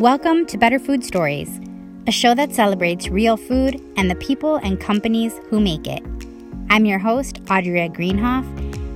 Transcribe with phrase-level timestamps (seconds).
[0.00, 1.58] Welcome to Better Food Stories,
[2.06, 6.02] a show that celebrates real food and the people and companies who make it.
[6.68, 8.44] I'm your host, Audrey Greenhoff,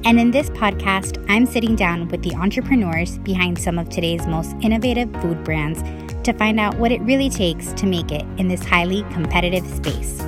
[0.05, 4.55] and in this podcast, I'm sitting down with the entrepreneurs behind some of today's most
[4.61, 5.83] innovative food brands
[6.25, 10.21] to find out what it really takes to make it in this highly competitive space.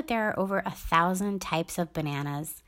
[0.00, 2.62] That there are over a thousand types of bananas,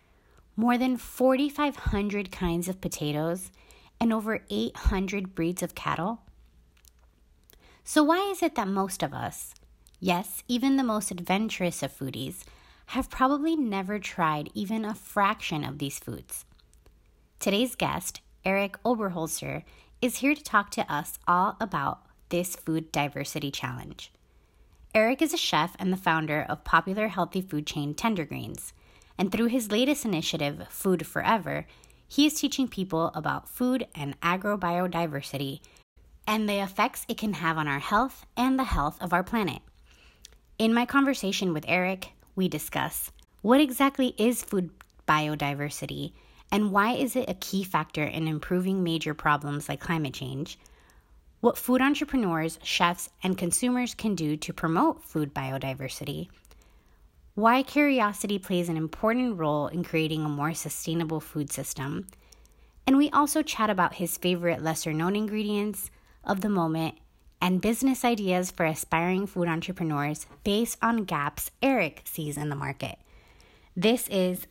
[0.54, 3.50] more than 4,500 kinds of potatoes,
[3.98, 6.20] and over 800 breeds of cattle?
[7.84, 9.54] So, why is it that most of us,
[9.98, 12.44] yes, even the most adventurous of foodies,
[12.88, 16.44] have probably never tried even a fraction of these foods?
[17.40, 19.62] Today's guest, Eric Oberholtzer,
[20.02, 24.12] is here to talk to us all about this food diversity challenge.
[24.94, 28.74] Eric is a chef and the founder of popular healthy food chain Tender Greens.
[29.16, 31.66] And through his latest initiative, Food Forever,
[32.06, 35.60] he is teaching people about food and agrobiodiversity
[36.26, 39.62] and the effects it can have on our health and the health of our planet.
[40.58, 44.70] In my conversation with Eric, we discuss what exactly is food
[45.08, 46.12] biodiversity
[46.50, 50.58] and why is it a key factor in improving major problems like climate change?
[51.42, 56.28] What food entrepreneurs, chefs, and consumers can do to promote food biodiversity,
[57.34, 62.06] why curiosity plays an important role in creating a more sustainable food system,
[62.86, 65.90] and we also chat about his favorite lesser known ingredients
[66.22, 66.94] of the moment
[67.40, 72.98] and business ideas for aspiring food entrepreneurs based on gaps Eric sees in the market.
[73.76, 74.46] This is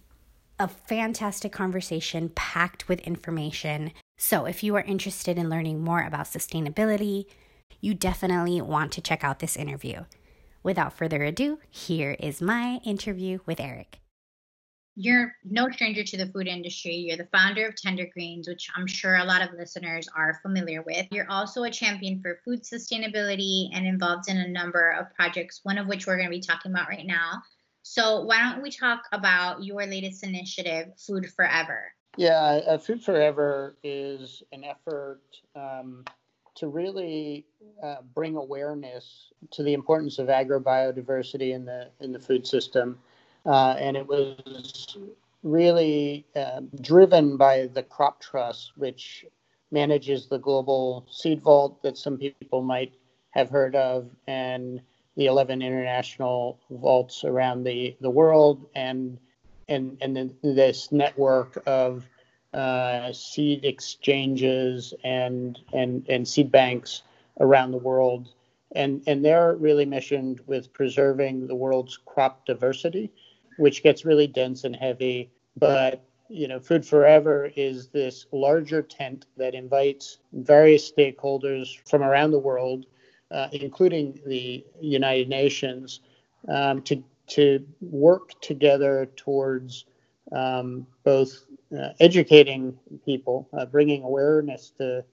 [0.59, 6.27] a fantastic conversation packed with information so, if you are interested in learning more about
[6.27, 7.25] sustainability,
[7.79, 10.05] you definitely want to check out this interview.
[10.61, 13.99] Without further ado, here is my interview with Eric.
[14.93, 16.97] You're no stranger to the food industry.
[16.97, 20.83] You're the founder of Tender Greens, which I'm sure a lot of listeners are familiar
[20.83, 21.07] with.
[21.09, 25.79] You're also a champion for food sustainability and involved in a number of projects, one
[25.79, 27.41] of which we're going to be talking about right now.
[27.81, 31.91] So, why don't we talk about your latest initiative, Food Forever?
[32.17, 35.21] Yeah, uh, Food Forever is an effort
[35.55, 36.03] um,
[36.55, 37.45] to really
[37.83, 42.99] uh, bring awareness to the importance of agrobiodiversity in the in the food system,
[43.45, 44.97] uh, and it was
[45.43, 49.25] really uh, driven by the Crop Trust, which
[49.71, 52.93] manages the global seed vault that some people might
[53.31, 54.81] have heard of, and
[55.15, 59.17] the 11 international vaults around the, the world, and
[59.71, 62.07] and and then this network of
[62.53, 67.03] uh, seed exchanges and and and seed banks
[67.39, 68.27] around the world,
[68.75, 73.09] and and they're really missioned with preserving the world's crop diversity,
[73.57, 75.31] which gets really dense and heavy.
[75.57, 82.31] But you know, Food Forever is this larger tent that invites various stakeholders from around
[82.31, 82.85] the world,
[83.31, 86.01] uh, including the United Nations,
[86.47, 89.85] um, to to work together towards
[90.33, 91.45] um, both
[91.77, 95.03] uh, educating people, uh, bringing awareness to,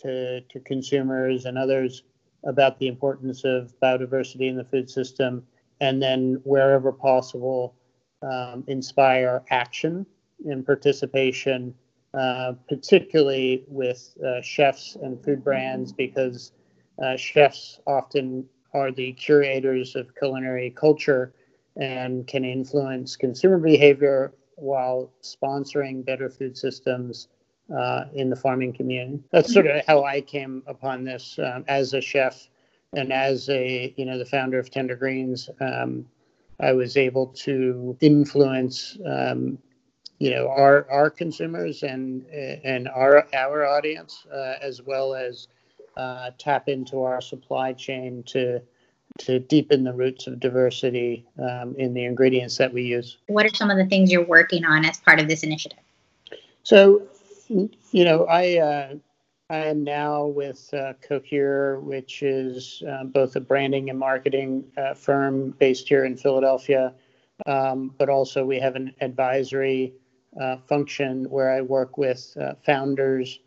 [0.00, 2.02] to, to consumers and others
[2.44, 5.44] about the importance of biodiversity in the food system,
[5.80, 7.74] and then wherever possible,
[8.22, 10.04] um, inspire action
[10.46, 11.74] and participation,
[12.14, 16.52] uh, particularly with uh, chefs and food brands, because
[17.04, 21.32] uh, chefs often are the curators of culinary culture
[21.78, 27.28] and can influence consumer behavior while sponsoring better food systems
[27.76, 29.22] uh, in the farming community.
[29.30, 32.48] That's sort of how I came upon this um, as a chef
[32.94, 35.48] and as a you know the founder of Tender Greens.
[35.60, 36.06] Um,
[36.60, 39.58] I was able to influence um,
[40.18, 45.48] you know our our consumers and and our our audience uh, as well as
[45.96, 48.60] uh, tap into our supply chain to
[49.18, 53.18] to deepen the roots of diversity um, in the ingredients that we use.
[53.26, 55.78] What are some of the things you're working on as part of this initiative?
[56.62, 57.02] So,
[57.48, 58.94] you know, I uh,
[59.50, 64.94] I am now with uh, Cohere, which is uh, both a branding and marketing uh,
[64.94, 66.92] firm based here in Philadelphia,
[67.46, 69.94] um, but also we have an advisory
[70.38, 73.40] uh, function where I work with uh, founders,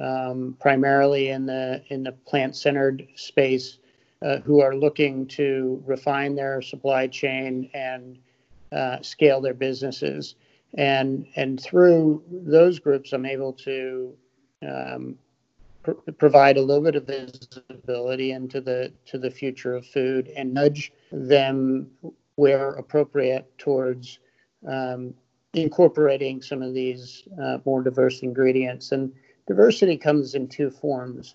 [0.00, 3.78] um, primarily in the in the plant-centered space
[4.22, 8.18] uh, who are looking to refine their supply chain and
[8.72, 10.34] uh, scale their businesses.
[10.74, 14.14] And, and through those groups, I'm able to
[14.66, 15.18] um,
[15.82, 20.52] pr- provide a little bit of visibility into the to the future of food and
[20.52, 21.90] nudge them
[22.34, 24.18] where appropriate, towards
[24.66, 25.14] um,
[25.54, 28.92] incorporating some of these uh, more diverse ingredients.
[28.92, 29.12] And
[29.46, 31.34] diversity comes in two forms.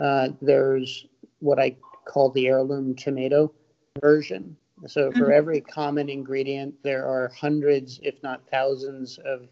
[0.00, 1.06] Uh, there's
[1.38, 3.52] what I call the heirloom tomato
[4.00, 4.56] version.
[4.86, 5.32] So for mm-hmm.
[5.32, 9.48] every common ingredient, there are hundreds, if not thousands, of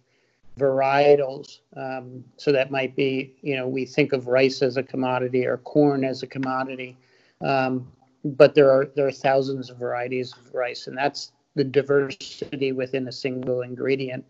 [0.58, 1.60] varietals.
[1.76, 5.58] Um, so that might be, you know, we think of rice as a commodity or
[5.58, 6.96] corn as a commodity,
[7.40, 7.90] um,
[8.24, 13.08] but there are there are thousands of varieties of rice, and that's the diversity within
[13.08, 14.24] a single ingredient.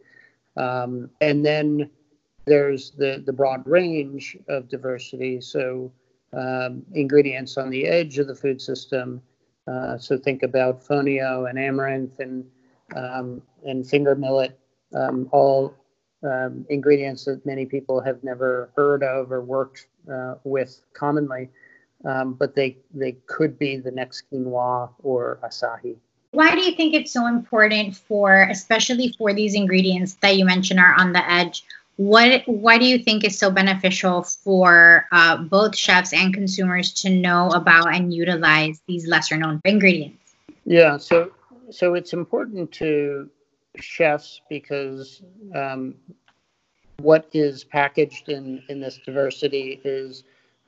[0.56, 1.90] Um, and then
[2.44, 5.40] there's the the broad range of diversity.
[5.40, 5.90] So
[6.32, 9.22] um, ingredients on the edge of the food system.
[9.66, 12.44] Uh, so think about fonio and amaranth and
[12.96, 14.58] um, and finger millet,
[14.94, 15.74] um, all
[16.22, 21.48] um, ingredients that many people have never heard of or worked uh, with commonly,
[22.04, 25.96] um, but they they could be the next quinoa or açaí.
[26.32, 30.78] Why do you think it's so important for, especially for these ingredients that you mentioned
[30.78, 31.64] are on the edge?
[32.00, 37.10] What why do you think is so beneficial for uh, both chefs and consumers to
[37.10, 40.34] know about and utilize these lesser known ingredients?
[40.64, 41.30] Yeah, so
[41.70, 43.28] so it's important to
[43.76, 45.22] chefs because
[45.54, 45.94] um,
[47.02, 50.24] what is packaged in, in this diversity is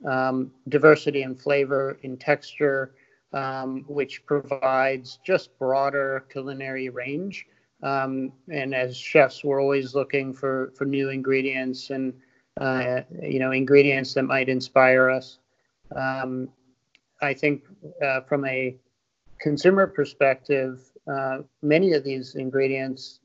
[0.06, 2.93] um, diversity in flavor, in texture,
[3.32, 7.46] um, which provides just broader culinary range.
[7.82, 12.14] Um, and as chefs, we're always looking for, for new ingredients and
[12.61, 15.38] uh, you know ingredients that might inspire us.
[15.96, 16.49] Um,
[17.20, 17.64] I think
[18.05, 18.76] uh, from a
[19.40, 20.81] consumer perspective,
[21.12, 23.20] uh, many of these ingredients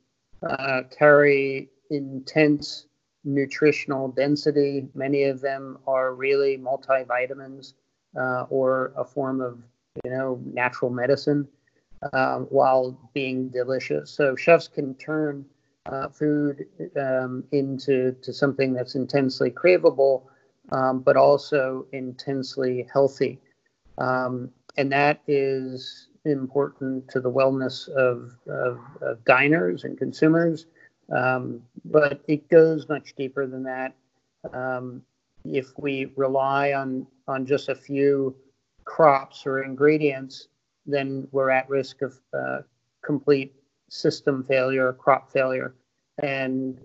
[0.48, 2.88] uh, carry intense
[3.24, 4.88] nutritional density.
[4.94, 7.74] Many of them are really multivitamins
[8.19, 9.62] uh, or a form of,
[10.04, 11.48] you know, natural medicine
[12.13, 14.11] um, while being delicious.
[14.11, 15.45] So chefs can turn
[15.85, 16.67] uh, food
[16.99, 20.23] um, into to something that's intensely craveable,
[20.71, 23.39] um, but also intensely healthy.
[23.97, 30.67] Um, and that is important to the wellness of, of, of diners and consumers.
[31.15, 33.95] Um, but it goes much deeper than that.
[34.53, 35.01] Um,
[35.45, 38.35] if we rely on, on just a few
[38.83, 40.49] crops or ingredients,
[40.87, 42.59] then we're at risk of uh,
[43.03, 43.53] complete
[43.89, 45.75] system failure, crop failure.
[46.23, 46.79] And,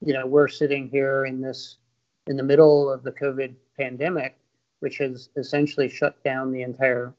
[0.00, 1.78] you know, we're sitting here in this,
[2.26, 4.36] in the middle of the COVID pandemic,
[4.80, 7.12] which has essentially shut down the entire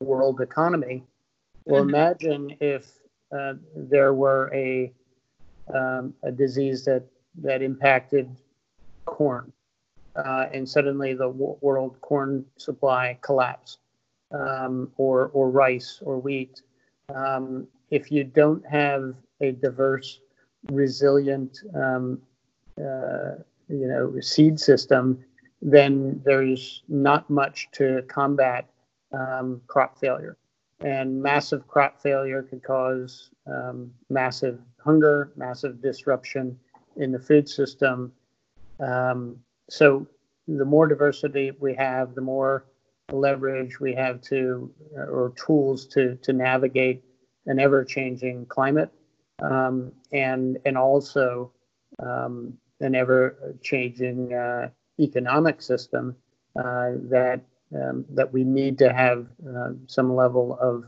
[0.00, 1.04] world economy.
[1.64, 1.90] Well, mm-hmm.
[1.90, 2.98] imagine if
[3.36, 4.92] uh, there were a
[5.72, 7.04] um, a disease that
[7.40, 8.28] that impacted
[9.04, 9.52] corn,
[10.16, 13.78] uh, and suddenly the w- world corn supply collapsed,
[14.32, 16.62] um, or or rice or wheat.
[17.14, 20.20] Um, if you don't have a diverse,
[20.70, 22.20] resilient, um,
[22.78, 23.32] uh,
[23.68, 25.22] you know, seed system,
[25.60, 28.68] then there's not much to combat
[29.12, 30.36] um, crop failure.
[30.80, 36.58] And massive crop failure could cause um, massive hunger, massive disruption
[36.96, 38.12] in the food system.
[38.80, 39.36] Um,
[39.70, 40.06] so
[40.48, 42.64] the more diversity we have, the more
[43.12, 47.02] leverage we have to, uh, or tools to, to navigate
[47.46, 48.90] an ever-changing climate,
[49.42, 51.50] um, and and also
[51.98, 54.68] um, an ever-changing uh,
[55.00, 56.14] economic system
[56.56, 57.40] uh, that
[57.74, 60.84] um, that we need to have uh, some level of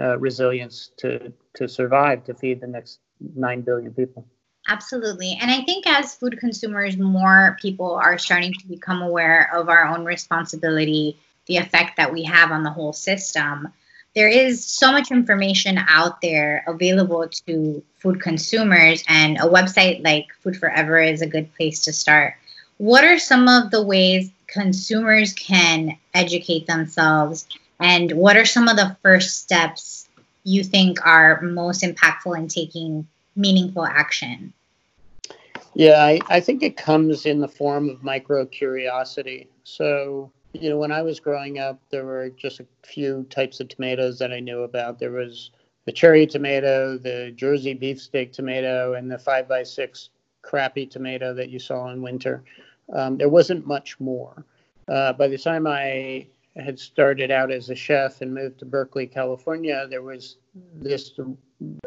[0.00, 3.00] uh, resilience to to survive to feed the next
[3.36, 4.26] 9 billion people.
[4.68, 5.36] Absolutely.
[5.40, 9.84] And I think as food consumers, more people are starting to become aware of our
[9.84, 11.18] own responsibility,
[11.52, 13.68] the effect that we have on the whole system.
[14.14, 20.28] There is so much information out there available to food consumers, and a website like
[20.40, 22.34] Food Forever is a good place to start.
[22.78, 27.46] What are some of the ways consumers can educate themselves,
[27.78, 30.08] and what are some of the first steps
[30.44, 33.06] you think are most impactful in taking
[33.36, 34.54] meaningful action?
[35.74, 39.48] Yeah, I, I think it comes in the form of micro curiosity.
[39.64, 43.68] So, you know, when I was growing up, there were just a few types of
[43.68, 44.98] tomatoes that I knew about.
[44.98, 45.50] There was
[45.84, 50.10] the cherry tomato, the Jersey beefsteak tomato, and the five by six
[50.42, 52.44] crappy tomato that you saw in winter.
[52.92, 54.44] Um, there wasn't much more.
[54.88, 59.06] Uh, by the time I had started out as a chef and moved to Berkeley,
[59.06, 60.36] California, there was
[60.74, 61.18] this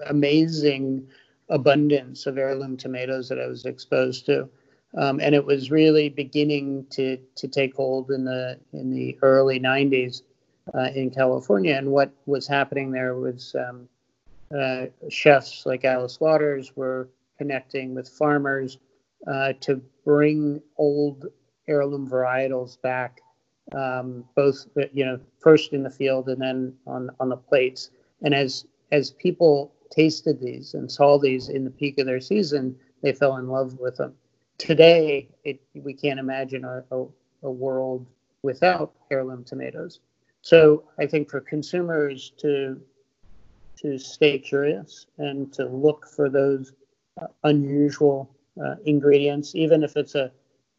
[0.07, 1.07] amazing
[1.50, 4.50] abundance of heirloom tomatoes that I was exposed to.
[4.97, 9.59] Um, and it was really beginning to, to take hold in the in the early
[9.59, 10.21] 90s
[10.73, 11.75] uh, in California.
[11.75, 13.89] And what was happening there was um,
[14.57, 18.77] uh, chefs like Alice Waters were connecting with farmers
[19.27, 21.25] uh, to bring old
[21.67, 23.21] heirloom varietals back,
[23.73, 27.91] um, both you know first in the field and then on on the plates.
[28.21, 32.75] And as as people tasted these and saw these in the peak of their season,
[33.01, 34.13] they fell in love with them.
[34.57, 37.05] Today, it, we can't imagine a, a,
[37.43, 38.05] a world
[38.41, 40.00] without heirloom tomatoes.
[40.41, 42.79] So I think for consumers to
[43.77, 46.71] to stay curious and to look for those
[47.21, 48.29] uh, unusual
[48.63, 50.31] uh, ingredients, even if it's a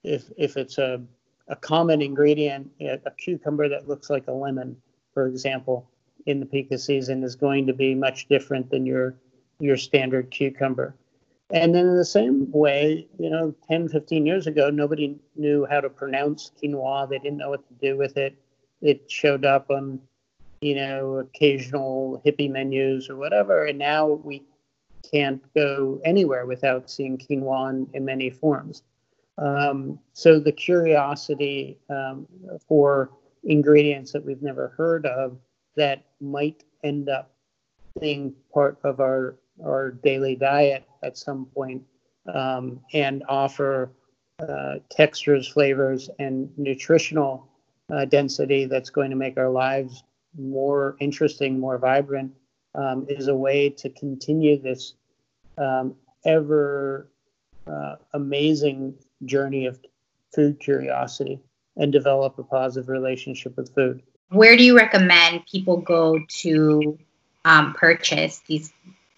[0.02, 1.02] if if it's a
[1.48, 4.76] a common ingredient, a cucumber that looks like a lemon,
[5.14, 5.88] for example,
[6.26, 9.14] in the peak of season is going to be much different than your
[9.60, 10.94] your standard cucumber.
[11.52, 15.80] And then in the same way, you know, 10, 15 years ago, nobody knew how
[15.80, 17.08] to pronounce quinoa.
[17.08, 18.36] They didn't know what to do with it.
[18.82, 20.00] It showed up on,
[20.60, 23.66] you know, occasional hippie menus or whatever.
[23.66, 24.42] And now we
[25.08, 28.82] can't go anywhere without seeing quinoa in, in many forms.
[29.38, 32.26] Um, so the curiosity um,
[32.66, 33.10] for
[33.44, 35.38] ingredients that we've never heard of
[35.76, 37.30] that might end up
[38.00, 41.82] being part of our our daily diet at some point,
[42.32, 43.92] um, and offer
[44.40, 47.48] uh, textures, flavors, and nutritional
[47.90, 50.02] uh, density that's going to make our lives
[50.38, 52.32] more interesting, more vibrant,
[52.74, 54.94] um, is a way to continue this
[55.56, 55.94] um,
[56.26, 57.08] ever
[57.66, 58.94] uh, amazing
[59.24, 59.80] journey of
[60.34, 61.40] food curiosity
[61.76, 66.98] and develop a positive relationship with food where do you recommend people go to
[67.44, 68.72] um, purchase these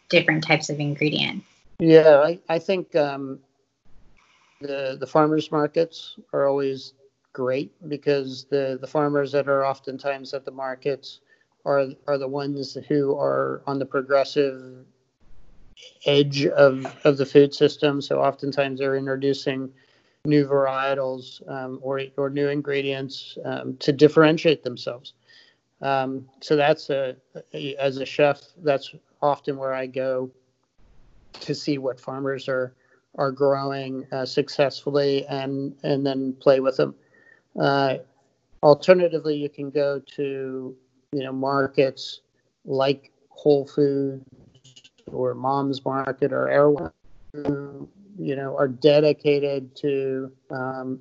[0.08, 1.46] different types of ingredients?
[1.78, 3.38] Yeah, I, I think um,
[4.60, 6.94] the the farmers markets are always
[7.32, 11.20] great because the the farmers that are oftentimes at the markets
[11.64, 14.84] are are the ones who are on the progressive
[16.06, 18.02] edge of of the food system.
[18.02, 19.70] So oftentimes they're introducing
[20.24, 25.14] new varietals um, or, or new ingredients um, to differentiate themselves.
[25.80, 27.16] Um, so that's a,
[27.54, 28.92] a, as a chef, that's
[29.22, 30.28] often where I go
[31.34, 32.74] to see what farmers are
[33.16, 36.94] are growing uh, successfully and and then play with them.
[37.60, 37.96] Uh,
[38.62, 40.76] alternatively, you can go to
[41.12, 42.20] you know markets
[42.64, 44.24] like Whole Foods
[45.06, 46.92] or Mom's Market or Erewhon
[48.18, 51.00] you know are dedicated to um,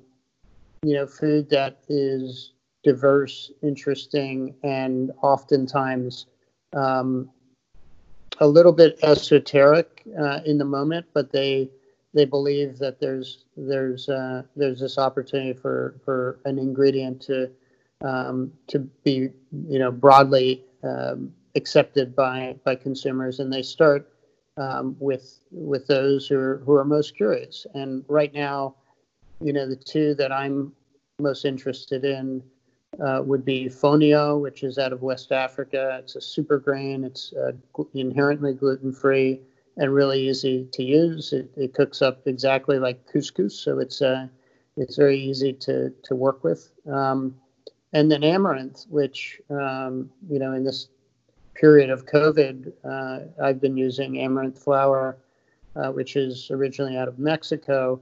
[0.82, 2.52] you know food that is
[2.84, 6.26] diverse, interesting, and oftentimes
[6.74, 7.28] um,
[8.40, 11.70] a little bit esoteric uh, in the moment, but they
[12.14, 17.50] they believe that there's there's uh, there's this opportunity for for an ingredient to
[18.02, 19.30] um, to be
[19.68, 24.12] you know broadly um, accepted by by consumers, and they start
[24.56, 27.66] um, with with those who are who are most curious.
[27.74, 28.76] And right now,
[29.40, 30.72] you know, the two that I'm
[31.20, 32.42] most interested in
[33.04, 35.98] uh, would be fonio, which is out of West Africa.
[36.02, 37.04] It's a super grain.
[37.04, 37.52] It's uh,
[37.94, 39.40] inherently gluten free
[39.76, 41.32] and really easy to use.
[41.32, 44.26] It, it, cooks up exactly like couscous, so it's uh,
[44.76, 46.70] it's very easy to to work with.
[46.90, 47.36] Um,
[47.92, 50.88] and then amaranth, which um, you know in this
[51.54, 55.16] period of COVID, uh, I've been using amaranth flour,
[55.76, 58.00] uh, which is originally out of Mexico,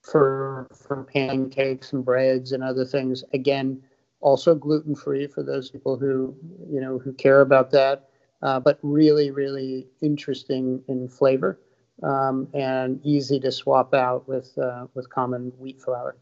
[0.00, 3.22] for for pancakes and breads and other things.
[3.34, 3.82] Again,
[4.20, 6.34] also gluten free for those people who
[6.70, 8.08] you know who care about that,
[8.42, 11.58] uh, but really really interesting in flavor
[12.02, 16.16] um, and easy to swap out with uh, with common wheat flour.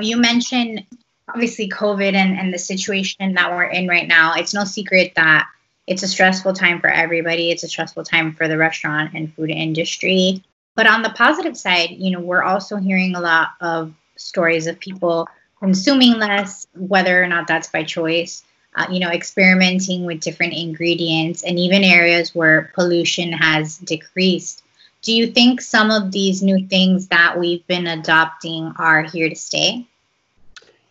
[0.00, 0.84] You mentioned
[1.28, 4.34] obviously COVID and, and the situation that we're in right now.
[4.34, 5.46] It's no secret that
[5.86, 7.50] it's a stressful time for everybody.
[7.50, 10.42] It's a stressful time for the restaurant and food industry.
[10.74, 14.78] But on the positive side, you know, we're also hearing a lot of stories of
[14.78, 15.26] people
[15.60, 18.42] consuming less, whether or not that's by choice,
[18.74, 24.62] uh, you know, experimenting with different ingredients, and even areas where pollution has decreased.
[25.02, 29.36] Do you think some of these new things that we've been adopting are here to
[29.36, 29.86] stay?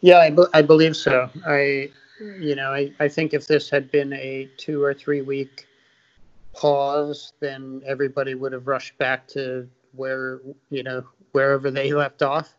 [0.02, 1.30] Yeah, I, be- I believe so.
[1.46, 5.68] I you know, I, I think if this had been a two or three week
[6.54, 12.56] pause, then everybody would have rushed back to where, you know, wherever they left off.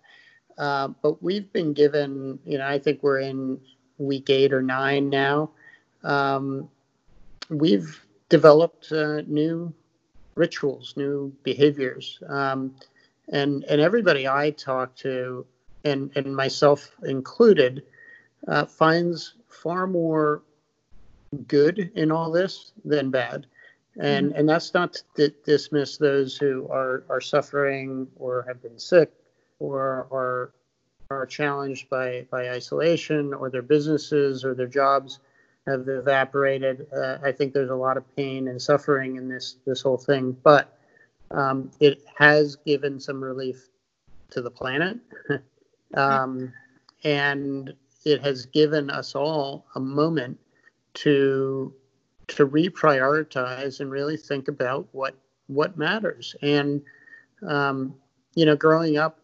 [0.58, 3.60] Uh, but we've been given, you know, I think we're in
[3.98, 5.50] week eight or nine now.
[6.02, 6.68] Um,
[7.48, 9.72] we've developed uh, new
[10.34, 12.18] rituals, new behaviors.
[12.28, 12.74] Um,
[13.30, 15.46] and, and everybody I talk to,
[15.84, 17.84] and, and myself included,
[18.48, 20.42] uh, finds far more
[21.46, 23.46] good in all this than bad.
[24.00, 24.38] And mm-hmm.
[24.38, 29.12] and that's not to dismiss those who are are suffering or have been sick
[29.58, 30.52] or are
[31.10, 35.20] are challenged by by isolation or their businesses or their jobs
[35.66, 36.86] have evaporated.
[36.94, 40.36] Uh, I think there's a lot of pain and suffering in this this whole thing,
[40.42, 40.78] but
[41.30, 43.68] um, it has given some relief
[44.30, 44.98] to the planet,
[45.94, 46.52] um,
[47.04, 47.74] and
[48.04, 50.38] it has given us all a moment
[50.94, 51.72] to
[52.28, 55.14] to reprioritize and really think about what
[55.46, 56.34] what matters.
[56.42, 56.82] And
[57.46, 57.94] um,
[58.34, 59.18] you know, growing up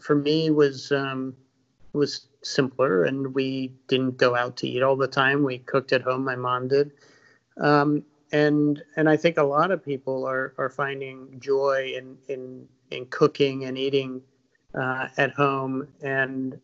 [0.00, 1.34] for me was um,
[1.92, 5.42] was simpler, and we didn't go out to eat all the time.
[5.42, 6.24] We cooked at home.
[6.24, 6.92] My mom did,
[7.60, 12.68] um, and and I think a lot of people are are finding joy in in
[12.90, 14.22] in cooking and eating
[14.74, 16.58] uh, at home, and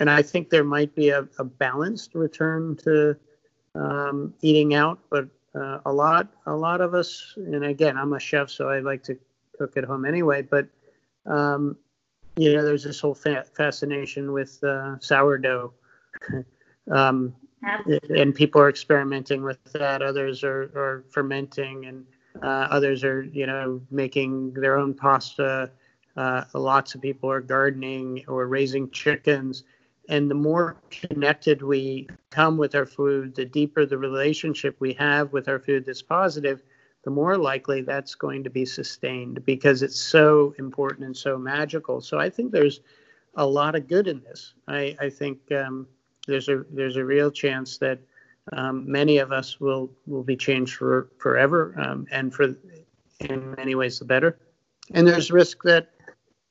[0.00, 3.16] and I think there might be a, a balanced return to
[3.74, 8.20] um, eating out, but uh, a lot a lot of us, and again, I'm a
[8.20, 9.18] chef, so I like to
[9.58, 10.68] cook at home anyway, but
[11.26, 11.76] um,
[12.38, 15.72] you know, there's this whole fa- fascination with uh, sourdough.
[16.90, 17.34] um,
[18.10, 20.02] and people are experimenting with that.
[20.02, 22.04] Others are, are fermenting, and
[22.42, 25.70] uh, others are, you know, making their own pasta.
[26.16, 29.64] Uh, lots of people are gardening or raising chickens.
[30.08, 35.32] And the more connected we come with our food, the deeper the relationship we have
[35.32, 36.62] with our food that's positive,
[37.04, 42.00] the more likely that's going to be sustained because it's so important and so magical.
[42.00, 42.80] So I think there's
[43.34, 44.54] a lot of good in this.
[44.66, 45.86] I, I think um,
[46.26, 48.00] there's a there's a real chance that
[48.52, 52.56] um, many of us will will be changed for forever um, and for
[53.20, 54.38] in many ways the better.
[54.92, 55.90] And there's risk that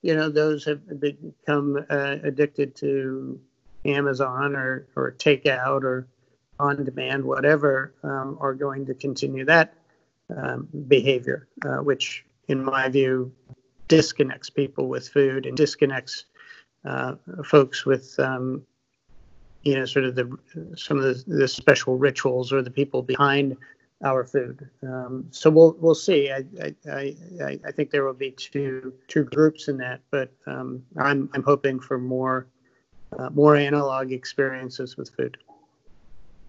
[0.01, 3.39] you know those have become uh, addicted to
[3.83, 6.07] Amazon or or takeout or
[6.59, 9.75] on demand, whatever, um, are going to continue that
[10.35, 13.31] um, behavior, uh, which, in my view,
[13.87, 16.25] disconnects people with food and disconnects
[16.85, 18.61] uh, folks with, um,
[19.63, 20.37] you know, sort of the
[20.75, 23.57] some of the, the, special rituals or the people behind
[24.03, 24.69] our food.
[24.83, 26.31] Um, so we'll we'll see.
[26.31, 30.83] I, I, I, I think there will be two two groups in that, but um,
[30.97, 32.47] I'm I'm hoping for more
[33.17, 35.37] uh, more analog experiences with food.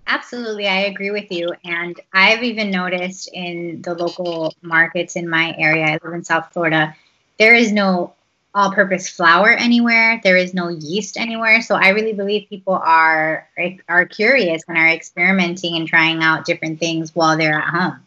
[0.09, 1.53] Absolutely, I agree with you.
[1.65, 6.51] And I've even noticed in the local markets in my area, I live in South
[6.51, 6.97] Florida,
[7.39, 8.15] there is no
[8.55, 10.21] all purpose flour anywhere.
[10.25, 11.61] There is no yeast anywhere.
[11.61, 13.47] So I really believe people are
[13.89, 18.01] are curious and are experimenting and trying out different things while they're at home.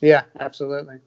[0.00, 1.00] Yeah, absolutely.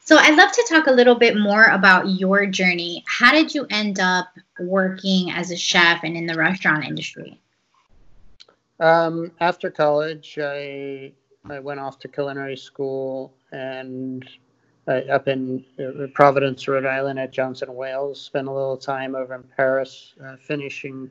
[0.00, 3.04] So I'd love to talk a little bit more about your journey.
[3.06, 4.26] How did you end up
[4.58, 7.40] working as a chef and in the restaurant industry?
[8.80, 11.12] Um, after college, I
[11.48, 14.26] I went off to culinary school and
[14.88, 18.20] uh, up in uh, Providence, Rhode Island, at Johnson Wales.
[18.20, 21.10] Spent a little time over in Paris, uh, finishing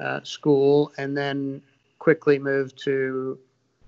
[0.00, 1.62] uh, school, and then
[1.98, 3.38] quickly moved to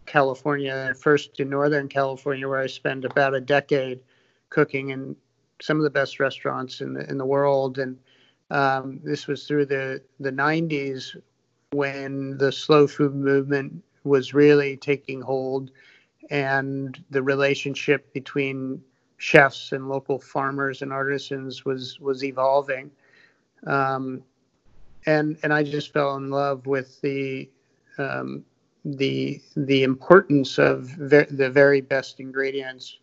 [0.06, 0.94] California.
[1.00, 4.00] First to Northern California, where I spent about a decade
[4.48, 5.16] cooking in
[5.60, 7.78] some of the best restaurants in the in the world.
[7.78, 7.98] And
[8.50, 11.16] um, this was through the the 90s
[11.74, 15.70] when the slow food movement was really taking hold
[16.30, 18.80] and the relationship between
[19.18, 22.90] chefs and local farmers and artisans was was evolving.
[23.66, 24.22] Um,
[25.06, 27.48] and and I just fell in love with the
[27.98, 28.44] um,
[28.84, 32.98] the the importance of ver- the very best ingredients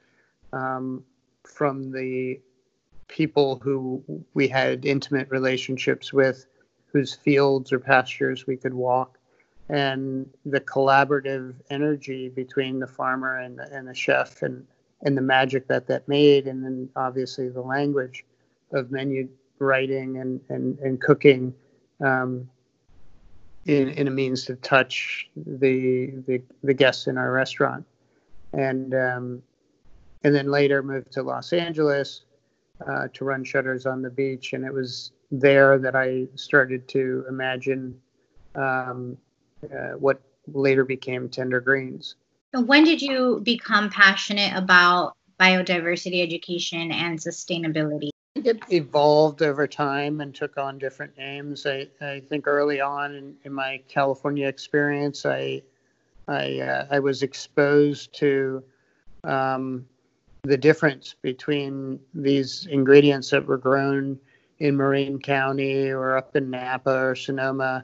[0.54, 1.04] um,
[1.44, 2.40] from the
[3.08, 4.02] people who
[4.34, 6.46] we had intimate relationships with
[6.92, 9.18] whose fields or pastures we could walk,
[9.70, 14.66] and the collaborative energy between the farmer and the, and the chef, and
[15.04, 18.26] and the magic that that made, and then obviously the language
[18.74, 19.28] of menu
[19.60, 21.54] writing and and and cooking.
[22.04, 22.50] Um,
[23.66, 27.86] in, in a means to touch the, the the guests in our restaurant,
[28.54, 29.44] and um,
[30.24, 32.24] and then later moved to Los Angeles
[32.88, 37.26] uh, to run shutters on the beach, and it was there that I started to
[37.30, 38.00] imagine
[38.56, 39.18] um,
[39.64, 42.16] uh, what later became Tender Greens.
[42.54, 48.10] When did you become passionate about biodiversity education and sustainability?
[48.36, 51.66] It evolved over time and took on different names.
[51.66, 55.62] I, I think early on in, in my California experience, I
[56.28, 58.64] I, uh, I was exposed to
[59.24, 59.86] um,
[60.44, 64.20] the difference between these ingredients that were grown
[64.62, 67.84] in Marin County or up in Napa or Sonoma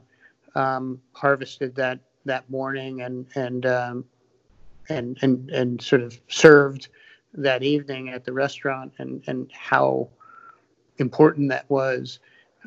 [0.53, 4.05] um, harvested that that morning and and um,
[4.87, 6.89] and and and sort of served
[7.33, 10.07] that evening at the restaurant, and and how
[10.99, 12.19] important that was.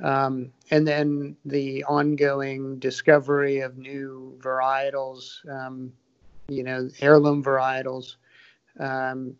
[0.03, 5.93] Um, and then the ongoing discovery of new varietals, um,
[6.49, 8.17] you know, heirloom varietals,
[8.81, 9.37] um,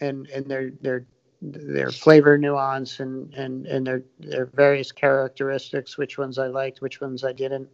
[0.00, 1.06] and and their their
[1.42, 7.00] their flavor nuance and and and their their various characteristics, which ones I liked, which
[7.00, 7.68] ones I didn't.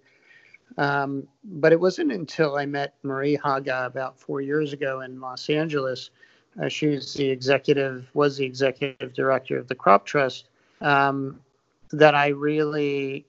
[0.77, 5.49] Um, but it wasn't until I met Marie Haga about four years ago in Los
[5.51, 6.11] Angeles.
[6.61, 10.49] Uh, she was the executive, was the executive director of the Crop Trust,
[10.81, 11.41] um,
[11.91, 13.25] that I really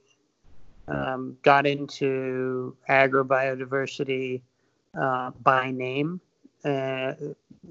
[0.88, 4.42] um, got into agrobiodiversity
[5.00, 6.20] uh, by name.
[6.66, 7.14] Uh,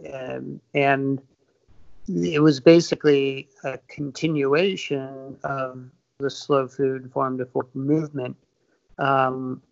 [0.04, 1.20] and, and
[2.08, 8.36] it was basically a continuation of the slow food farm to fork movement.
[8.98, 9.62] Um,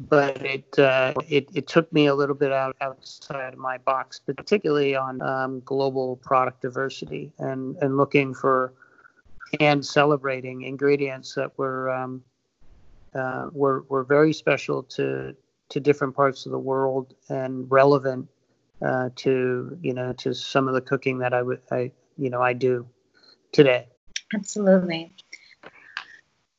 [0.00, 4.20] but it, uh, it it took me a little bit out outside of my box,
[4.20, 8.72] particularly on um, global product diversity and and looking for
[9.60, 12.24] and celebrating ingredients that were um,
[13.14, 15.36] uh, were were very special to
[15.68, 18.28] to different parts of the world and relevant
[18.84, 22.42] uh, to you know to some of the cooking that I would I you know
[22.42, 22.86] I do
[23.52, 23.86] today.
[24.34, 25.12] Absolutely.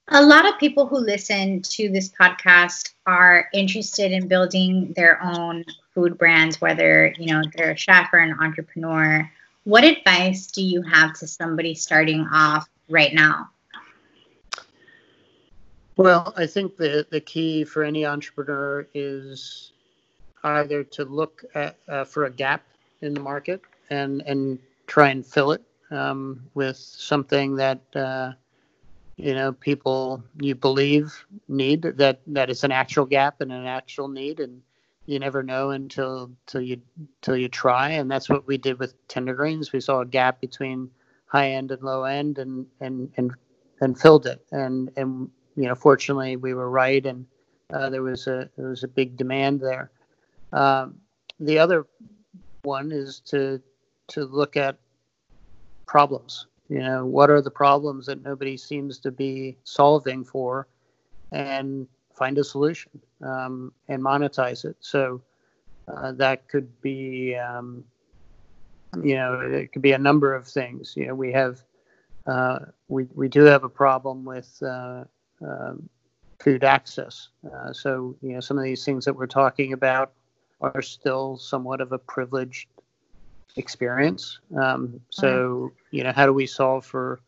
[0.09, 5.63] A lot of people who listen to this podcast are interested in building their own
[5.93, 9.29] food brands, whether you know they're a chef or an entrepreneur.
[9.63, 13.49] What advice do you have to somebody starting off right now?
[15.95, 19.72] Well, I think the, the key for any entrepreneur is
[20.43, 22.63] either to look at, uh, for a gap
[23.01, 28.33] in the market and, and try and fill it um, with something that uh,
[29.17, 31.13] you know people you believe
[31.47, 34.61] need that that is an actual gap and an actual need and
[35.05, 36.81] you never know until till you
[37.21, 37.89] till you try.
[37.89, 39.73] And that's what we did with tender greens.
[39.73, 40.89] We saw a gap between
[41.25, 43.31] high end and low end and and and
[43.81, 44.45] and filled it.
[44.51, 47.25] And and you know fortunately we were right and
[47.73, 49.91] uh, there was a there was a big demand there
[50.53, 50.95] um,
[51.39, 51.85] the other
[52.63, 53.61] one is to
[54.07, 54.77] to look at
[55.85, 60.67] problems you know what are the problems that nobody seems to be solving for
[61.31, 65.21] and find a solution um, and monetize it so
[65.87, 67.83] uh, that could be um,
[69.01, 70.93] you know, it could be a number of things.
[70.95, 71.61] You know, we have,
[72.27, 75.05] uh, we, we do have a problem with uh,
[75.41, 75.89] um,
[76.39, 77.29] food access.
[77.51, 80.11] Uh, so, you know, some of these things that we're talking about
[80.63, 82.67] are still somewhat of a privileged
[83.55, 84.39] experience.
[84.59, 87.19] Um, so, you know, how do we solve for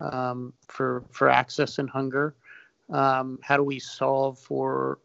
[0.00, 2.34] um, for for access and hunger?
[2.90, 4.98] Um, how do we solve for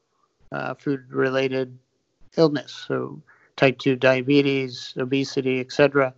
[0.52, 1.78] uh, food related
[2.38, 2.86] illness?
[2.88, 3.22] So,
[3.58, 6.14] type 2 diabetes, obesity, etc.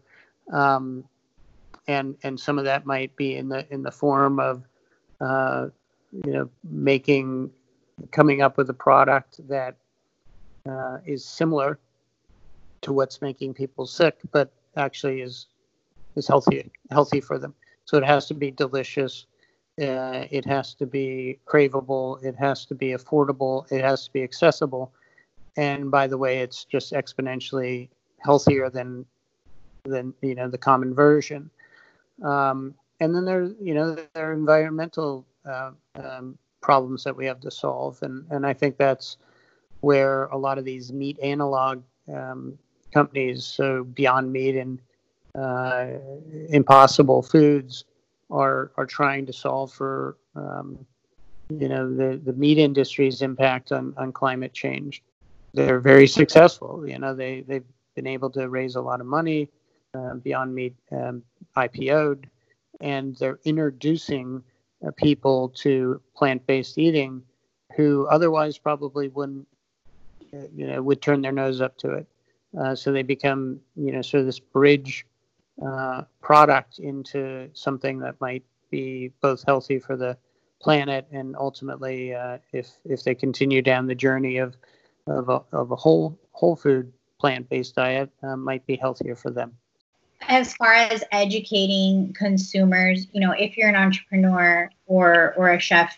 [0.52, 1.04] Um,
[1.88, 4.64] and and some of that might be in the in the form of
[5.22, 5.68] uh,
[6.26, 7.52] you know making
[8.12, 9.78] coming up with a product that
[10.70, 11.80] uh, is similar
[12.82, 15.48] to what's making people sick, but actually is
[16.16, 17.54] is healthy healthy for them.
[17.86, 19.26] So it has to be delicious.
[19.82, 22.24] Uh, it has to be craveable.
[22.24, 23.70] It has to be affordable.
[23.72, 24.92] It has to be accessible
[25.58, 29.06] and by the way, it's just exponentially healthier than
[29.84, 31.50] than you know the common version.
[32.24, 37.40] Um, and then there, you know, there are environmental uh, um, problems that we have
[37.42, 39.18] to solve, and and I think that's
[39.86, 42.58] where a lot of these meat analog um,
[42.94, 44.82] companies, so Beyond Meat and
[45.36, 45.88] uh,
[46.50, 47.86] Impossible Foods,
[48.32, 50.86] are are trying to solve for um,
[51.50, 55.04] you know the the meat industry's impact on on climate change
[55.56, 56.88] they're very successful.
[56.88, 57.64] You know, they they've
[57.96, 59.50] been able to raise a lot of money.
[59.94, 61.24] Uh, Beyond Meat um,
[61.56, 62.30] IPO'd,
[62.82, 64.44] and they're introducing
[64.86, 67.24] uh, people to plant-based eating
[67.78, 69.48] who otherwise probably wouldn't,
[70.56, 72.08] you know, would turn their nose up to it.
[72.58, 75.06] Uh, so they become, you know, sort of this bridge
[75.66, 80.18] uh, product into something that might be both healthy for the
[80.62, 84.56] planet and ultimately, uh, if if they continue down the journey of
[85.08, 89.32] of a, of a whole whole food plant based diet uh, might be healthier for
[89.32, 89.54] them.
[90.28, 95.98] As far as educating consumers, you know, if you're an entrepreneur or or a chef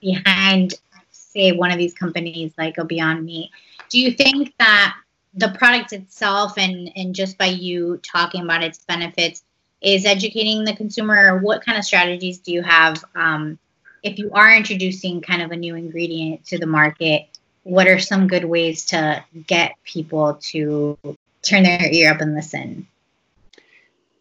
[0.00, 0.74] behind,
[1.10, 3.50] say, one of these companies like a Beyond Meat,
[3.94, 4.96] do you think that
[5.34, 9.44] the product itself and and just by you talking about its benefits
[9.80, 13.58] is educating the consumer, what kind of strategies do you have um,
[14.02, 17.28] if you are introducing kind of a new ingredient to the market?
[17.64, 20.96] what are some good ways to get people to
[21.42, 22.86] turn their ear up and listen?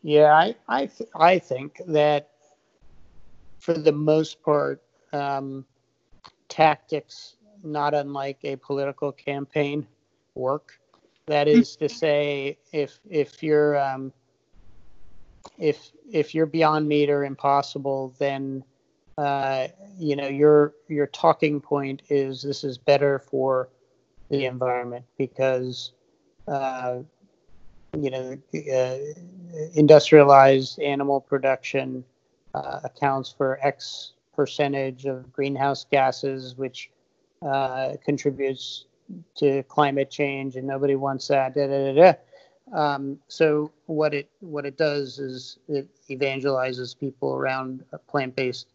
[0.02, 2.30] Yeah, I I, th- I think that
[3.60, 4.82] for the most part,
[5.14, 5.66] um,
[6.50, 9.88] tactics, not unlike a political campaign,
[10.36, 10.80] work.
[11.28, 14.12] That is to say, if if you're um,
[15.58, 18.64] if if you're beyond meat or impossible, then
[19.18, 23.70] uh, you know your your talking point is this is better for
[24.30, 25.94] the environment because
[26.48, 26.98] uh,
[27.98, 28.38] you know
[28.74, 28.98] uh,
[29.76, 32.04] industrialized animal production
[32.54, 36.90] uh, accounts for X percentage of greenhouse gases, which
[37.46, 38.86] uh, contributes
[39.36, 41.56] to climate change, and nobody wants that.
[41.56, 42.14] Da, da, da,
[42.72, 48.68] um, so what it what it does is it evangelizes people around plant-based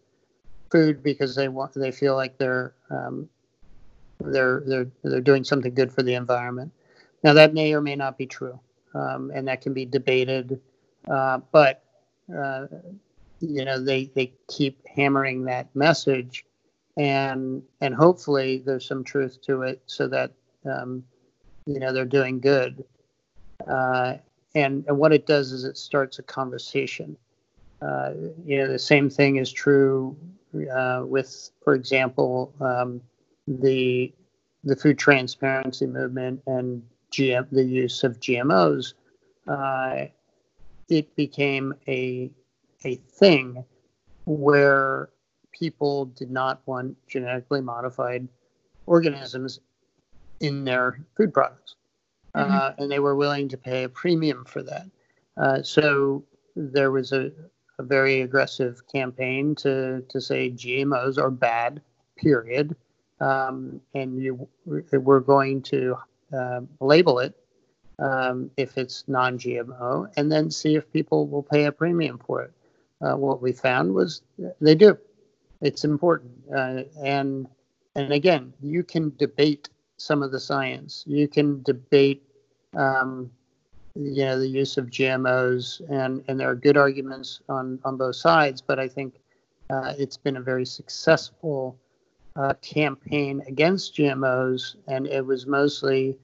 [0.70, 3.28] food because they want they feel like they're um,
[4.20, 6.72] they're they're they're doing something good for the environment.
[7.24, 8.60] Now that may or may not be true,
[8.94, 10.60] um, and that can be debated.
[11.10, 11.82] Uh, but
[12.36, 12.66] uh,
[13.40, 16.44] you know they they keep hammering that message
[16.98, 20.32] and and hopefully there's some truth to it so that
[20.66, 21.04] um,
[21.66, 22.84] you know they're doing good.
[23.66, 24.16] Uh,
[24.54, 27.16] and and what it does is it starts a conversation.
[27.80, 28.12] Uh,
[28.44, 30.16] you know the same thing is true
[30.74, 33.00] uh, with for example um,
[33.46, 34.12] the
[34.64, 36.82] the food transparency movement and
[37.12, 38.94] GM the use of GMOs
[39.46, 40.06] uh,
[40.88, 42.30] it became a
[42.84, 43.64] a thing
[44.24, 45.10] where
[45.58, 48.28] people did not want genetically modified
[48.86, 49.60] organisms
[50.40, 51.74] in their food products.
[52.34, 52.52] Mm-hmm.
[52.52, 54.86] Uh, and they were willing to pay a premium for that.
[55.36, 57.30] Uh, so there was a,
[57.78, 61.80] a, very aggressive campaign to, to say GMOs are bad,
[62.16, 62.76] period.
[63.20, 65.96] Um, and you we're going to
[66.32, 67.34] uh, label it
[67.98, 72.42] um, if it's non GMO and then see if people will pay a premium for
[72.42, 72.52] it
[73.00, 74.22] uh, what we found was
[74.60, 74.98] they do.
[75.60, 77.48] It's important, uh, and
[77.94, 81.04] and again, you can debate some of the science.
[81.06, 82.22] You can debate,
[82.76, 83.30] um,
[83.96, 88.16] you know, the use of GMOs, and and there are good arguments on on both
[88.16, 88.60] sides.
[88.60, 89.20] But I think
[89.70, 91.76] uh, it's been a very successful
[92.36, 96.16] uh, campaign against GMOs, and it was mostly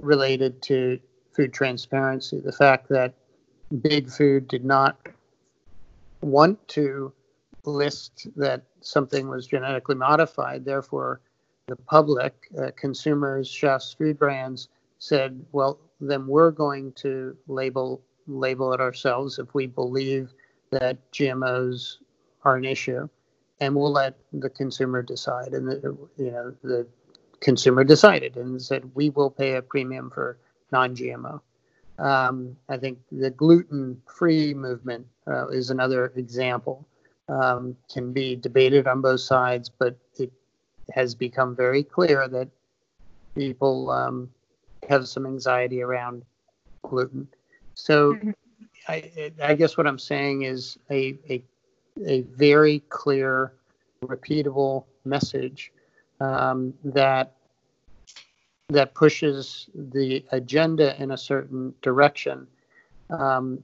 [0.00, 0.98] related to
[1.34, 2.40] food transparency.
[2.40, 3.14] The fact that
[3.82, 4.98] big food did not
[6.22, 7.12] want to
[7.64, 10.64] list that something was genetically modified.
[10.64, 11.20] Therefore,
[11.66, 14.68] the public, uh, consumers, chefs, food brands
[14.98, 20.32] said, well, then we're going to label label it ourselves if we believe
[20.70, 21.96] that GMOs
[22.44, 23.08] are an issue,
[23.60, 25.52] and we'll let the consumer decide.
[25.52, 26.86] And the, you know the
[27.40, 30.38] consumer decided and said we will pay a premium for
[30.72, 31.40] non-GMO.
[31.98, 36.86] Um, I think the gluten-free movement uh, is another example.
[37.30, 40.32] Um, can be debated on both sides, but it
[40.92, 42.48] has become very clear that
[43.36, 44.28] people um,
[44.88, 46.24] have some anxiety around
[46.82, 47.28] gluten.
[47.74, 48.30] So, mm-hmm.
[48.88, 51.42] I, I, guess what I'm saying is a, a,
[52.04, 53.52] a very clear,
[54.02, 55.72] repeatable message
[56.20, 57.34] um, that
[58.70, 62.46] that pushes the agenda in a certain direction
[63.10, 63.62] um,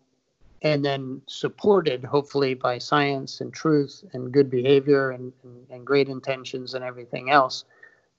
[0.63, 6.09] and then supported hopefully by science and truth and good behavior and, and, and great
[6.09, 7.65] intentions and everything else.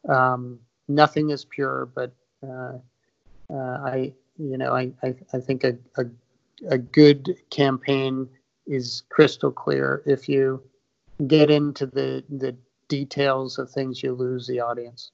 [0.08, 2.78] Um, nothing is pure but uh,
[3.52, 6.06] uh, i you know i, I, I think a, a,
[6.70, 8.30] a good campaign
[8.68, 10.04] is crystal clear.
[10.06, 10.62] If you
[11.26, 12.56] get into the the
[12.88, 15.12] details of things you lose the audience.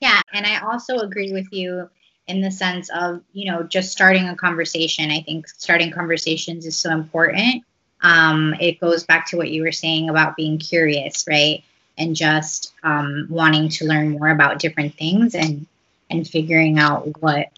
[0.00, 1.88] Yeah, and I also agree with you
[2.26, 5.10] in the sense of, you know, just starting a conversation.
[5.10, 7.64] I think starting conversations is so important.
[8.02, 11.62] Um, it goes back to what you were saying about being curious, right?
[11.98, 15.66] And just um, wanting to learn more about different things and
[16.08, 17.48] and figuring out what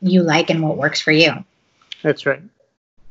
[0.00, 1.32] you like and what works for you.
[2.02, 2.40] That's right.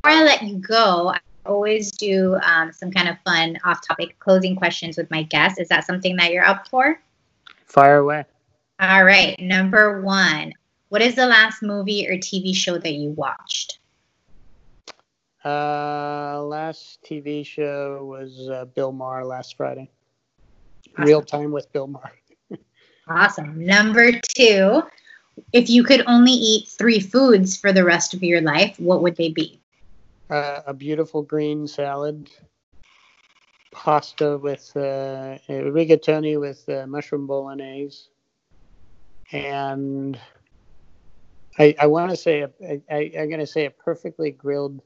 [0.02, 4.56] Before I let you go, I always do um, some kind of fun off-topic closing
[4.56, 5.58] questions with my guests.
[5.58, 6.98] Is that something that you're up for?
[7.66, 8.24] Fire away.
[8.80, 10.54] All right, number one.
[10.88, 13.78] What is the last movie or TV show that you watched?
[15.44, 19.90] Uh, last TV show was uh, Bill Maher last Friday.
[20.92, 21.04] Awesome.
[21.04, 22.12] Real time with Bill Maher.
[23.08, 23.64] awesome.
[23.64, 24.82] Number two.
[25.52, 29.16] If you could only eat three foods for the rest of your life, what would
[29.16, 29.60] they be?
[30.30, 32.30] Uh, a beautiful green salad,
[33.70, 38.08] pasta with uh, rigatoni with uh, mushroom bolognese,
[39.30, 40.18] and
[41.58, 42.50] I, I want to say a,
[42.90, 44.82] I, I'm going to say a perfectly grilled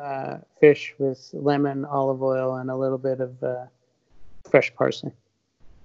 [0.00, 3.66] uh, fish with lemon, olive oil, and a little bit of uh,
[4.48, 5.12] fresh parsley.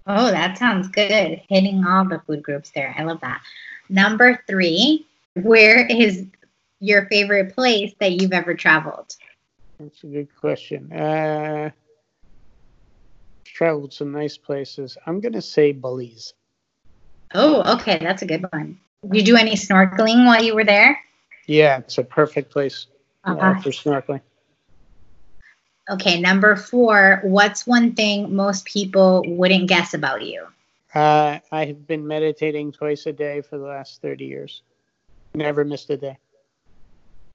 [0.08, 1.42] Oh, that sounds good.
[1.50, 2.96] Hitting all the food groups there.
[2.98, 3.42] I love that.
[3.90, 6.26] Number three, where is
[6.80, 9.16] your favorite place that you've ever traveled?
[9.80, 10.92] That's a good question.
[10.92, 11.72] Uh,
[13.46, 14.98] traveled some nice places.
[15.06, 16.34] I'm going to say Belize.
[17.34, 18.00] Oh, okay.
[18.02, 18.80] That's a good one.
[19.04, 21.00] Did you do any snorkeling while you were there?
[21.48, 22.88] Yeah, it's a perfect place
[23.26, 23.62] uh, uh-huh.
[23.62, 24.22] for snorkeling.
[25.90, 27.22] Okay, number four.
[27.24, 30.46] What's one thing most people wouldn't guess about you?
[30.94, 34.62] Uh, I have been meditating twice a day for the last 30 years.
[35.34, 36.18] Never missed a day.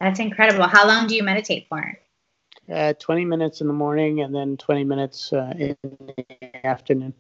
[0.00, 0.66] That's incredible.
[0.66, 1.98] How long do you meditate for?
[2.72, 7.14] Uh, 20 minutes in the morning and then 20 minutes uh, in the afternoon.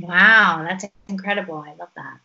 [0.00, 1.64] Wow, that's incredible.
[1.66, 2.18] I love that.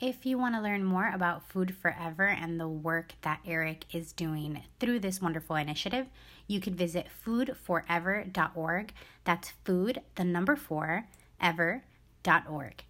[0.00, 4.12] If you want to learn more about Food Forever and the work that Eric is
[4.12, 6.08] doing through this wonderful initiative,
[6.48, 8.92] you can visit foodforever.org.
[9.22, 11.06] That's food, the number four,
[11.40, 12.84] ever.org.